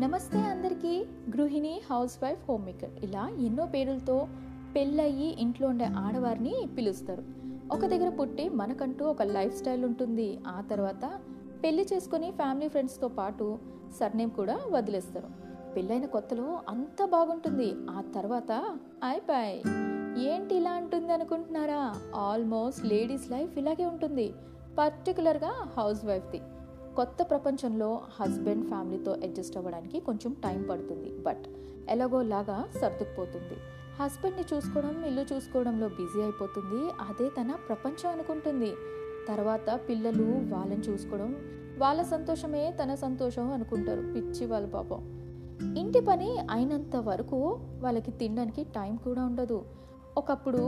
[0.00, 1.06] నమస్తే అందరికీ.
[1.30, 4.28] గృహిణి హౌస్ వైఫ్ హోమ్ మేకర్ ఇలా ఎన్నో పేర్లతో
[4.76, 7.22] పెళ్ళయి ఇంట్లో ఉండే ఆడవారిని పిలుస్తారు.
[7.72, 10.38] ఒక దగ్గర పుట్టి మనకంటూ ఒక లైఫ్ స్టైల్ ఉంటుంది.
[10.46, 11.20] ఆ తర్వాత
[11.64, 13.58] పెళ్ళి చేసుకుని ఫ్యామిలీ ఫ్రెండ్స్తో పాటు
[14.00, 15.28] సర్నేమ్ కూడా వదిలేస్తారు.
[15.74, 17.72] పెళ్ళైన కొత్తలో అంత బాగుంటుంది.
[17.90, 18.52] ఆ తర్వాత
[19.04, 19.58] అయిపోయి
[20.26, 21.82] ఏంటి ఇలా ఉంటుంది అనుకుంటున్నారా?
[22.16, 24.32] ఆల్మోస్ట్ లేడీస్ లైఫ్ ఇలాగే ఉంటుంది.
[24.78, 26.40] పర్టికులర్గా హౌస్ వైఫ్ది
[26.96, 31.18] కొత్త ప్రపంచంలో హస్బెండ్ ఫ్యామిలీతో అడ్జస్ట్ అవ్వడానికి కొంచెం టైం పడుతుంది.
[31.18, 31.44] బట్
[31.88, 33.58] ఎలాగోలాగా సర్దుకుపోతుంది.
[34.02, 36.90] హస్బెండ్ని చూసుకోవడం ఇల్లు చూసుకోవడంలో బిజీ అయిపోతుంది.
[36.90, 38.72] అదే తన ప్రపంచం అనుకుంటుంది.
[39.28, 41.36] తర్వాత పిల్లలు వాళ్ళని చూసుకోవడం
[41.78, 44.00] వాళ్ళ సంతోషమే తన సంతోషం అనుకుంటారు.
[44.00, 45.20] పిచ్చి వాళ్ళ పాపం.
[45.78, 49.64] ఇంటి పని అయినంత వరకు వాళ్ళకి తినడానికి టైం కూడా ఉండదు.
[50.16, 50.62] ఒకప్పుడు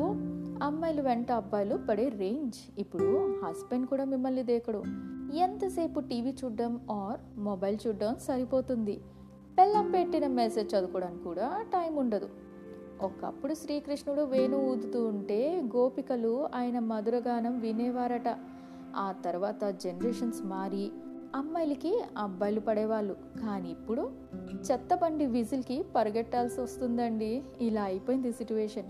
[0.62, 2.80] అమ్మాయిలు వెంట అబ్బాయిలు పడే రేంజ్.
[2.80, 4.82] ఇప్పుడు హస్బెండ్ కూడా మిమ్మల్ని దేకడు.
[5.34, 9.00] ఎంతసేపు టీవీ చూడడం ఆర్ మొబైల్ చూడడం సరిపోతుంది?
[9.58, 12.28] పెళ్ళం పెట్టిన మెసేజ్ చదువుకోవడానికి కూడా టైం ఉండదు.
[13.02, 18.28] ఒకప్పుడు శ్రీకృష్ణుడు వేణు ఊదుతూ ఉంటే గోపికలు ఆయన మధురగానం వినేవారట.
[18.96, 20.90] ఆ తర్వాత జనరేషన్స్ మారి
[21.34, 23.14] అమ్మాయిలకి అబ్బాయిలు పడేవాళ్ళు.
[23.14, 24.10] కానీ ఇప్పుడు
[24.70, 27.42] చెత్తబండి విజిల్కి పరిగెట్టాల్సి వస్తుందండి.
[27.60, 28.88] ఇలా అయిపోయింది సిట్యువేషన్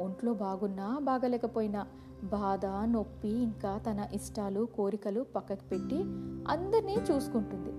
[0.00, 1.86] ఒంట్లో బాగున్నా బాగలేకపోయినా
[2.24, 5.96] బాధ నొప్పి ఇంకా తన ఇష్టాలు కోరికలు పక్కకు పెట్టి
[6.48, 7.72] అందరినీ చూసుకుంటుంది.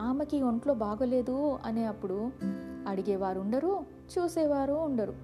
[0.00, 2.30] ఆమెకి ఒంట్లో బాగలేదు అనే అప్పుడు
[2.86, 3.84] అడిగేవారు ఉండరు
[4.18, 5.14] చూసేవారు ఉండరు.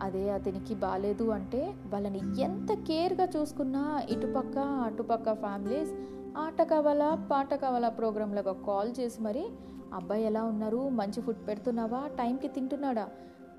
[0.00, 5.92] అదే అతనికి బాగాలేదు అంటే వాళ్ళని ఎంత కేర్గా చూసుకున్నా ఇటుపక్క అటుపక్క ఫ్యామిలీస్
[6.36, 9.46] ఆట కావాలా పాట కావాలా ప్రోగ్రాంలకు కాల్ చేసి మరి
[9.94, 10.88] అబ్బాయి ఎలా ఉన్నారు?
[10.88, 12.06] మంచి ఫుడ్ పెడుతున్నావా?
[12.06, 13.08] టైంకి తింటున్నాడా?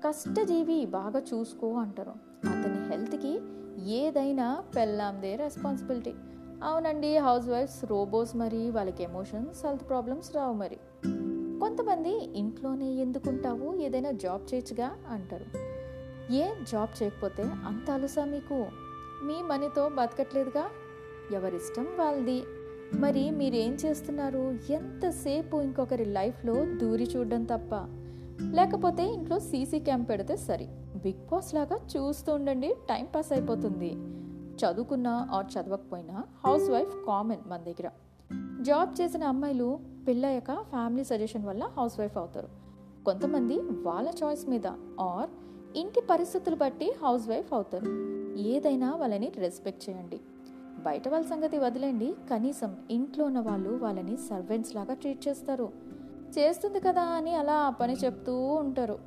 [0.04, 2.12] కష్టజీవి బాగా చూసుకో అంటారు.
[2.48, 3.40] అతని హెల్త్కి
[3.90, 6.14] ఏదైనా పెళ్ళాందే రెస్పాన్సిబిలిటీ.
[6.62, 10.76] అవునండి హౌస్ వైఫ్స్ రోబోస్ మరి వాళ్ళకి ఎమోషన్స్ హెల్త్ ప్రాబ్లమ్స్ రావు మరి.
[11.60, 13.74] కొంతమంది ఇంట్లోనే ఎందుకుంటావు?
[13.74, 15.44] ఏదైనా జాబ్ చేయొచ్చుగా అంటారు.
[16.32, 18.66] ఏ జాబ్ చేయకపోతే అంత అలుసా మీకు?
[19.24, 20.66] మీ మనీతో బతకట్లేదుగా?
[21.32, 22.42] ఎవరిష్టం వాళ్ళది.
[22.94, 24.58] మరి మీరేం చేస్తున్నారు?
[24.70, 28.02] ఎంతసేపు ఇంకొకరి లైఫ్లో దూరి చూడడం తప్ప?
[28.40, 30.68] లేకపోతే ఇంట్లో సీసీ క్యాంప్ పెడితే సరి.
[31.02, 33.92] బిగ్ బాస్ లాగా చూస్తూ ఉండండి టైం పాస్ అయిపోతుంది.
[34.56, 37.90] చదువుకున్నా ఆర్ చదవకపోయినా హౌస్ వైఫ్ కామన్ మన దగ్గర.
[38.60, 42.48] జాబ్ చేసిన అమ్మాయిలు పెళ్ళయ్యాక ఫ్యామిలీ సజెషన్ వల్ల హౌస్ వైఫ్ అవుతారు.
[43.04, 44.66] కొంతమంది వాళ్ళ చాయిస్ మీద
[45.00, 45.30] ఆర్
[45.76, 48.16] ఇంటి పరిస్థితులు బట్టి హౌస్ వైఫ్ అవుతారు.
[48.38, 50.20] ఏదైనా వాళ్ళని రెస్పెక్ట్ చేయండి.
[50.82, 52.14] బయట వాళ్ళ సంగతి వదిలేండి.
[52.30, 55.85] కనీసం ఇంట్లో ఉన్న వాళ్ళు వాళ్ళని సర్వెంట్స్ లాగా ట్రీట్ చేస్తారు.
[56.38, 58.98] చేస్తుంది కదా అని అలా పని చెప్తూ ఉంటారు.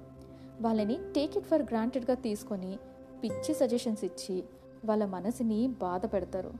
[0.61, 2.79] వాళ్ళని టేక్ ఇట్ ఫర్ గ్రాంటెడ్గా తీసుకొని
[3.23, 4.43] పిచ్చి సజెషన్స్ ఇచ్చి
[4.85, 6.51] వాళ్ళ మనసుని బాధ పెడతారు.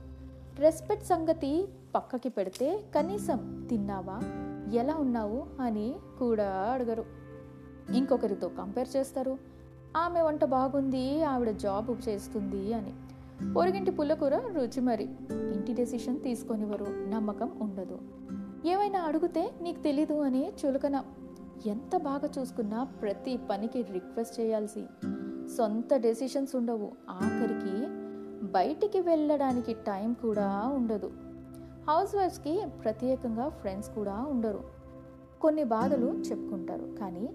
[0.56, 4.20] రెస్పెక్ట్ సంగతి పక్కకి పెడితే కనీసం తిన్నావా?
[4.80, 5.46] ఎలా ఉన్నావు?
[5.60, 7.04] అని కూడా అడగరు.
[7.94, 9.38] ఇంకొకరితో కంపేర్ చేస్తారు.
[9.96, 12.92] ఆమె వంట బాగుంది ఆవిడ జాబ్ చేస్తుంది అని.
[13.52, 15.04] పొరిగింటి పుల్లకూర రుచి మరి.
[15.30, 16.84] ఇంటి డెసిషన్ తీసుకొనివ్వరు.
[16.84, 17.98] నమ్మకం ఉండదు.
[18.66, 21.02] ఏమైనా అడిగితే నీకు తెలీదు అని చులకన.
[21.66, 24.86] ఎంత బాగా చూసుకున్నా ప్రతి పనికి రిక్వెస్ట్ చేయాల్సి.
[25.56, 26.92] సొంత డెసిషన్స్ ఉండవు.
[27.10, 27.86] ఆఖరికి
[28.52, 31.10] బయటికి వెళ్ళడానికి టైం కూడా ఉండదు.
[31.88, 34.64] హౌస్ వైఫ్స్కి ప్రత్యేకంగా ఫ్రెండ్స్ కూడా ఉండరు.
[35.40, 36.86] కొన్ని బాధలు చెప్పుకుంటారు.
[37.00, 37.30] కానీ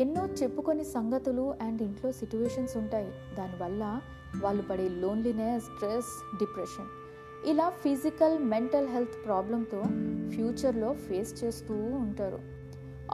[0.00, 3.12] ఎన్నో చెప్పుకొని సంగతులు అండ్ ఇంట్లో సిట్యువేషన్స్ ఉంటాయి.
[3.38, 4.00] దానివల్ల
[4.42, 7.03] వాళ్ళు పడే లోన్లీనెస్ స్ట్రెస్ డిప్రెషన్.
[7.46, 9.82] ఇలా ఫిజికల్ మెంటల్ హెల్త్ ప్రాబ్లంతో
[10.30, 12.38] ఫ్యూచర్లో ఫేస్ చేస్తూ ఉంటారు.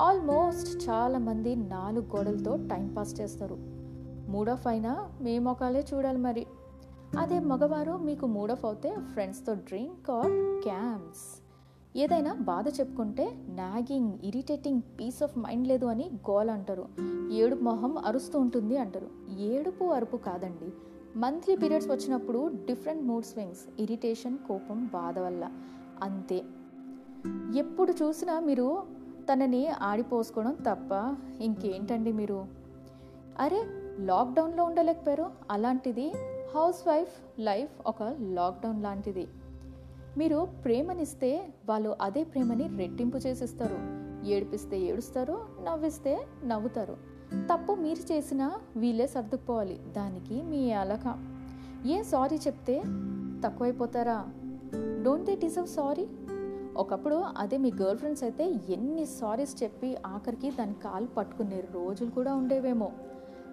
[0.01, 3.57] ఆల్మోస్ట్ చాలామంది నాలుగు గోడలతో టైంపాస్ చేస్తారు.
[4.31, 6.47] మూడ్ ఆఫ్ అయినా మీ మొఖాలే చూడాలి మరి.
[7.19, 11.43] అదే మగవారు మీకు మూడ్ ఆఫ్ అవుతే ఫ్రెండ్స్తో డ్రింక్ ఆర్ క్యామ్స్
[11.97, 16.87] ఏదైనా బాధ చెప్పుకుంటే nagging irritating peace of mind లేదు అని గోల్ అంటారు.
[17.33, 19.09] ఏడుపు మొహం అరుస్తూ ఉంటుంది అంటారు.
[19.39, 20.73] ఏడుపు అరుపు కాదండి
[21.17, 25.51] మంత్లీ పీరియడ్స్ వచ్చినప్పుడు డిఫరెంట్ మూడ్ స్వింగ్స్ ఇరిటేషన్ కోపం బాధ వల్ల.
[26.03, 26.43] అంతే.
[27.59, 28.83] ఎప్పుడు చూసినా మీరు
[29.33, 32.47] తనని ఆడిపోసుకోవడం తప్ప ఇంకేంటండి మీరు?
[33.39, 33.65] అరే
[33.99, 35.31] లాక్డౌన్లో ఉండలేకపోయారు?
[35.51, 36.13] అలాంటిది
[36.55, 39.29] హౌస్ వైఫ్ లైఫ్ ఒక లాక్డౌన్ లాంటిది.
[40.19, 44.01] మీరు ప్రేమనిస్తే వాళ్ళు అదే ప్రేమని రెట్టింపు చేసిస్తారు.
[44.27, 47.10] ఏడిపిస్తే ఏడుస్తారు నవ్విస్తే నవ్వుతారు.
[47.35, 49.81] తప్పు మీరు చేసినా వీళ్ళే సర్దుకుపోవాలి.
[49.97, 51.19] దానికి మీ అలక.
[51.87, 52.83] ఏ సారీ చెప్తే
[53.45, 54.25] తక్కువైపోతారా?
[55.03, 56.09] డోంట్ దే డిజర్వ్ సారీ
[56.77, 62.35] ఒకప్పుడు అదే మీ గర్ల్ ఫ్రెండ్స్ అయితే ఎన్ని సారీస్ చెప్పి ఆఖరికి దాని కాలు పట్టుకునే రోజులు కూడా
[62.35, 62.93] ఉండేవేమో.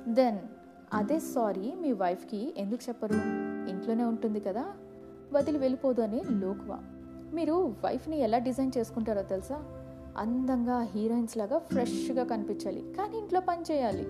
[0.07, 0.39] దెన్
[0.93, 3.13] అదే సారీ మీ వైఫ్కి ఎందుకు చెప్పరు?
[3.69, 4.65] ఇంట్లోనే ఉంటుంది కదా.
[5.33, 6.79] వదిలి వెళ్ళిపోదు అని లోకువ.
[7.33, 9.76] మీరు వైఫ్ని ఎలా డిజైన్ చేసుకుంటారో తెలుసా?
[10.17, 12.93] అందంగా హీరోయిన్స్ లాగా ఫ్రెష్గా కనిపించాలి.
[12.97, 14.07] కానీ ఇంట్లో పని చేయాలి.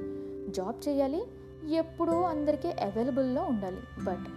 [0.52, 1.24] జాబ్ చేయాలి.
[1.70, 3.78] ఎప్పుడూ అందరికీ అవైలబుల్లో ఉండాలి.
[4.04, 4.28] బట్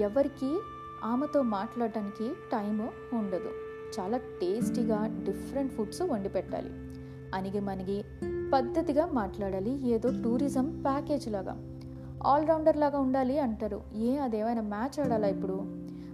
[0.00, 0.60] ఎవరికి
[1.04, 3.50] ఆమెతో మాట్లాడడానికి టైము ఉండదు.
[4.00, 6.70] చాలా టేస్టీగా డిఫరెంట్ ఫుడ్స్ వండి పెట్టాలి.
[7.34, 8.04] అనిగి మనిగి
[8.54, 9.88] పద్ధతిగా మాట్లాడాలి.
[9.88, 11.78] ఏదో టూరిజం ప్యాకేజ్ లాగా.
[12.26, 13.82] ఆల్రౌండర్ లాగా ఉండాలి అంటారు.
[13.94, 15.60] ఏ అదేమైనా మ్యాచ్ ఆడాలా ఇప్పుడు?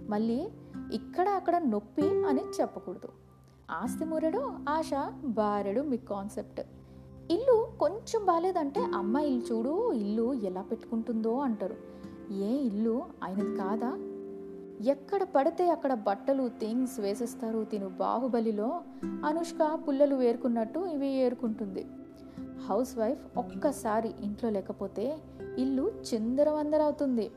[0.09, 0.47] మళ్ళీ
[0.93, 3.24] ఇక్కడ అక్కడ నొప్పి అని చెప్పకూడదు.
[3.71, 4.91] ఆస్తి మురడు ఆశ
[5.25, 6.61] బారెడు మీ కాన్సెప్ట్.
[7.31, 11.75] ఇల్లు కొంచెం బాగాలేదంటే అమ్మ ఇల్లు చూడు ఇల్లు ఎలా పెట్టుకుంటుందో అంటారు.
[12.33, 13.05] ఏ ఇల్లు?
[13.23, 13.97] ఆయనది కాదా?
[14.85, 18.81] ఎక్కడ పడితే అక్కడ బట్టలు థింగ్స్ వేసేస్తారు తిను బాహుబలిలో.
[19.03, 21.85] అనుష్క పుల్లలు వేరుకున్నట్టు ఇవి ఏరుకుంటుంది.
[22.69, 25.17] హౌస్ వైఫ్ ఒక్కసారి ఇంట్లో లేకపోతే
[25.57, 27.31] ఇల్లు చిందరవందరవుతుంది.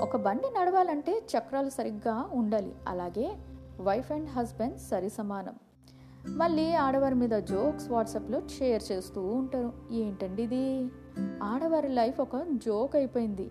[0.00, 2.74] ఒక బండి నడవాలంటే చక్రాలు సరిగ్గా ఉండాలి.
[2.88, 3.36] అలాగే
[3.80, 5.54] వైఫ్ అండ్ హస్బెండ్ సరి సమానం.
[6.28, 9.72] మళ్ళీ ఆడవారి మీద జోక్స్ వాట్సాప్లో షేర్ చేస్తూ ఉంటారు.
[9.92, 10.88] ఏంటండి ఇది?
[11.42, 13.50] ఆడవారి లైఫ్ ఒక జోక్ అయిపోయింది.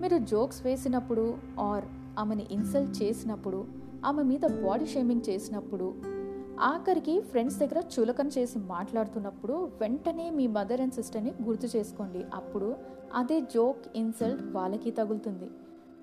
[0.00, 1.84] మీరు జోక్స్ వేసినప్పుడు ఆర్
[2.18, 3.66] ఆమెని ఇన్సల్ట్ చేసినప్పుడు
[4.04, 5.94] ఆమె మీద బాడీ షేమింగ్ చేసినప్పుడు
[6.60, 12.24] ఆఖరికి ఫ్రెండ్స్ దగ్గర చులకన చేసి మాట్లాడుతున్నప్పుడు వెంటనే మీ మదర్ అండ్ సిస్టర్ని గుర్తు చేసుకోండి.
[12.34, 12.76] అప్పుడు
[13.14, 15.46] అదే జోక్ ఇన్సల్ట్ వాళ్ళకి తగులుతుంది.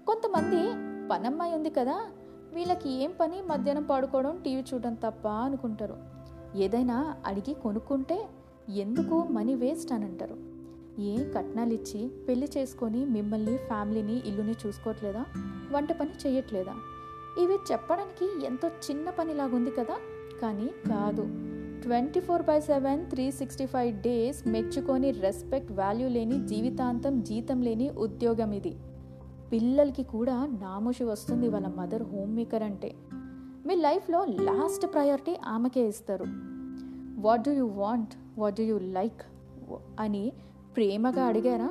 [0.07, 0.61] కొంతమంది
[1.09, 2.11] పనమ్మాయి ఉంది కదా
[2.53, 3.41] వీళ్ళకి ఏం పని?
[3.41, 5.97] మధ్యాహ్నం పడుకోవడం టీవీ చూడడం తప్ప అనుకుంటారు.
[6.55, 8.27] ఏదైనా అడిగి కొనుక్కుంటే
[8.69, 10.37] ఎందుకు మనీ వేస్ట్ అని అంటారు.
[11.01, 15.25] ఏ కట్నాలు ఇచ్చి పెళ్ళి చేసుకొని మిమ్మల్ని ఫ్యామిలీని ఇల్లుని చూసుకోవట్లేదా?
[15.71, 16.73] వంట పని చేయట్లేదా?
[17.43, 19.97] ఇవి చెప్పడానికి ఎంతో చిన్న పనిలాగుంది కదా?
[20.41, 21.21] కానీ కాదు.
[21.81, 27.89] Twenty four by seven three sixty five days మెచ్చుకొని రెస్పెక్ట్ వాల్యూ లేని జీవితాంతం జీతం లేని
[27.89, 28.75] ఉద్యోగం ఇది.
[29.51, 32.95] పిల్లలకి కూడా నామోషి వస్తుంది వాళ్ళ మదర్ హోమ్ మేకర్ అంటే.
[33.65, 36.25] మీ లైఫ్లో లాస్ట్ ప్రయారిటీ ఆమెకే ఇస్తారు.
[37.19, 39.21] What do you want what do you like
[39.99, 40.31] అని
[40.75, 41.69] ప్రేమగా అడిగారా?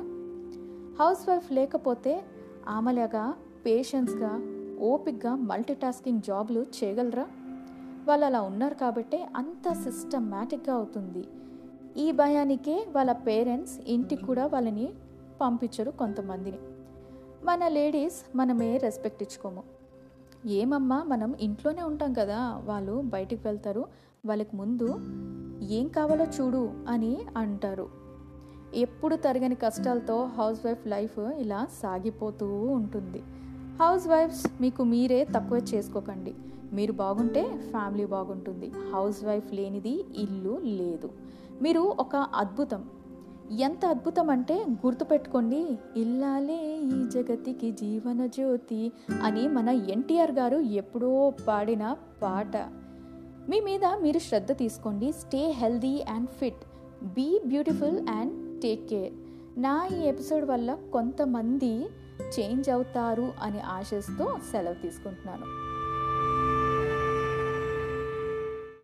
[0.99, 2.23] హౌస్ వైఫ్ లేకపోతే
[2.69, 3.33] ఆమెలాగా
[3.65, 4.41] పేషెన్స్గా
[4.79, 7.27] ఓపిక్గా మల్టీటాస్కింగ్ జాబ్లు చేయగలరా?
[8.07, 11.27] వాళ్ళు అలా ఉన్నారు కాబట్టే అంత సిస్టమేటిక్గా అవుతుంది.
[11.97, 14.89] ఈ భయానికే వాళ్ళ పేరెంట్స్ ఇంటికి కూడా వాళ్ళని
[15.41, 16.57] పంపించరు కొంతమందిని.
[17.43, 19.63] మన లేడీస్ మనమే రెస్పెక్ట్ ఇచ్చుకోము.
[20.47, 23.85] ఏమమ్మా మనం ఇంట్లోనే ఉంటాం కదా వాళ్ళు బయటికి వెళ్తారు
[24.25, 24.95] వాళ్ళకి ముందు
[25.63, 27.89] ఏం కావాలో చూడు అని అంటారు.
[28.73, 33.23] ఎప్పుడు తరగని కష్టాలతో హౌస్ వైఫ్ లైఫ్ ఇలా సాగిపోతూ ఉంటుంది.
[33.79, 36.35] హౌస్ వైఫ్స్ మీకు మీరే తక్కువ చేసుకోకండి.
[36.73, 38.71] మీరు బాగుంటే ఫ్యామిలీ బాగుంటుంది.
[38.93, 41.09] హౌస్ వైఫ్ లేనిది ఇల్లు లేదు.
[41.61, 42.85] మీరు ఒక అద్భుతం.
[43.51, 48.91] ఎంత అద్భుతం అంటే గుర్తుపెట్టుకోండి ఇల్లాలే ఈ జగతికి జీవన జ్యోతి
[49.23, 52.57] అని మన ఎన్టీఆర్ గారు ఎప్పుడో పాడిన పాట.
[53.49, 56.65] మీ మీద మీరు శ్రద్ధ తీసుకోండి stay healthy and fit
[57.03, 59.13] be beautiful and take care.
[59.59, 61.85] నా ఈ ఎపిసోడ్ వల్ల కొంతమంది
[62.39, 65.68] చేంజ్ అవుతారు అని ఆశిస్తూ సెలవు తీసుకుంటున్నాను.